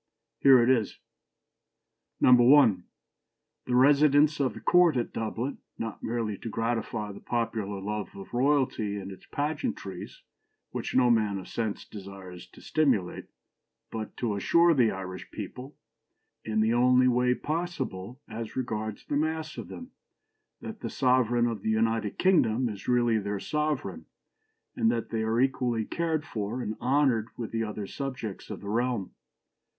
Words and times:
Here 0.39 0.63
it 0.63 0.67
is. 0.71 0.97
"1. 2.21 2.83
The 3.67 3.75
residence 3.75 4.39
of 4.39 4.55
the 4.55 4.59
Court 4.59 4.97
at 4.97 5.13
Dublin, 5.13 5.59
not 5.77 6.01
merely 6.01 6.39
to 6.39 6.49
gratify 6.49 7.11
the 7.11 7.19
popular 7.19 7.79
love 7.79 8.15
of 8.15 8.33
royalty 8.33 8.97
and 8.97 9.11
its 9.11 9.27
pageantries, 9.27 10.23
which 10.71 10.95
no 10.95 11.11
man 11.11 11.37
of 11.37 11.47
sense 11.47 11.85
desires 11.85 12.47
to 12.47 12.61
stimulate, 12.63 13.25
but 13.91 14.17
to 14.17 14.35
assure 14.35 14.73
the 14.73 14.89
Irish 14.89 15.29
people, 15.29 15.75
in 16.43 16.61
the 16.61 16.73
only 16.73 17.07
way 17.07 17.35
possible 17.35 18.19
as 18.27 18.55
regards 18.55 19.05
the 19.05 19.15
mass 19.15 19.55
of 19.55 19.67
them, 19.67 19.91
that 20.61 20.79
the 20.79 20.89
sovereign 20.89 21.45
of 21.45 21.61
the 21.61 21.69
United 21.69 22.17
Kingdom 22.17 22.69
is 22.69 22.87
really 22.87 23.19
their 23.19 23.39
sovereign, 23.39 24.07
and 24.75 24.89
that 24.91 25.09
they 25.11 25.21
are 25.21 25.39
equally 25.39 25.85
cared 25.85 26.25
for 26.25 26.59
and 26.59 26.75
honoured 26.81 27.27
with 27.37 27.51
the 27.51 27.63
other 27.63 27.85
subjects 27.85 28.49
of 28.49 28.61
the 28.61 28.67
realm. 28.69 29.11